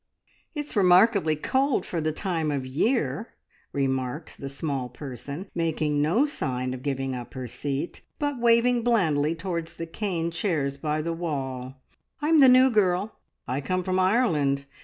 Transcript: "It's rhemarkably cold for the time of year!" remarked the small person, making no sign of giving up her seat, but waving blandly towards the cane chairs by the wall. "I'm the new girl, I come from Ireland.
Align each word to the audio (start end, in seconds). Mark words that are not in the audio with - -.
"It's 0.55 0.73
rhemarkably 0.73 1.39
cold 1.39 1.85
for 1.85 2.01
the 2.01 2.11
time 2.11 2.49
of 2.49 2.65
year!" 2.65 3.35
remarked 3.71 4.41
the 4.41 4.49
small 4.49 4.89
person, 4.89 5.51
making 5.53 6.01
no 6.01 6.25
sign 6.25 6.73
of 6.73 6.81
giving 6.81 7.13
up 7.13 7.35
her 7.35 7.47
seat, 7.47 8.01
but 8.17 8.39
waving 8.39 8.81
blandly 8.81 9.35
towards 9.35 9.75
the 9.75 9.85
cane 9.85 10.31
chairs 10.31 10.75
by 10.75 11.03
the 11.03 11.13
wall. 11.13 11.75
"I'm 12.19 12.39
the 12.39 12.49
new 12.49 12.71
girl, 12.71 13.19
I 13.47 13.61
come 13.61 13.83
from 13.83 13.99
Ireland. 13.99 14.65